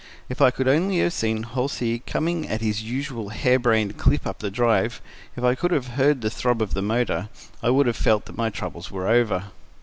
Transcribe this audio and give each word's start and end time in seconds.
If 0.29 0.41
I 0.41 0.49
could 0.49 0.67
only 0.67 0.97
have 1.01 1.13
seen 1.13 1.43
Halsey 1.43 1.99
coming 1.99 2.47
at 2.49 2.59
his 2.61 2.81
usual 2.81 3.29
hare 3.29 3.59
brained 3.59 3.99
clip 3.99 4.25
up 4.25 4.39
the 4.39 4.49
drive, 4.49 4.99
if 5.37 5.43
I 5.43 5.53
could 5.53 5.69
have 5.69 5.89
heard 5.89 6.21
the 6.21 6.31
throb 6.31 6.59
of 6.59 6.73
the 6.73 6.81
motor, 6.81 7.29
I 7.61 7.69
would 7.69 7.85
have 7.85 7.97
felt 7.97 8.25
that 8.25 8.35
my 8.35 8.49
troubles 8.49 8.89
were 8.89 9.07
over. 9.07 9.51